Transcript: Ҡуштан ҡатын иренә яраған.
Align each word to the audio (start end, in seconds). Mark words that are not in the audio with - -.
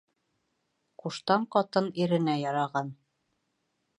Ҡуштан 1.03 1.43
ҡатын 1.57 1.91
иренә 2.05 2.37
яраған. 2.45 2.93